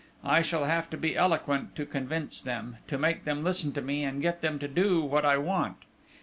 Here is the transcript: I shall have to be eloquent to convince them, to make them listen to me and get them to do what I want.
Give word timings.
I 0.25 0.41
shall 0.41 0.65
have 0.65 0.89
to 0.89 0.97
be 0.97 1.15
eloquent 1.15 1.75
to 1.75 1.85
convince 1.85 2.41
them, 2.41 2.77
to 2.87 2.97
make 2.97 3.23
them 3.23 3.43
listen 3.43 3.71
to 3.73 3.83
me 3.83 4.03
and 4.03 4.19
get 4.19 4.41
them 4.41 4.57
to 4.57 4.67
do 4.67 5.01
what 5.01 5.25
I 5.27 5.37
want. 5.37 5.77